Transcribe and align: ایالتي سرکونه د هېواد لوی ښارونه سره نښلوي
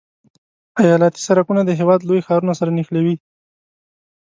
ایالتي 0.81 1.21
سرکونه 1.27 1.61
د 1.65 1.71
هېواد 1.79 1.99
لوی 2.07 2.25
ښارونه 2.27 2.53
سره 2.59 2.71
نښلوي 2.77 3.15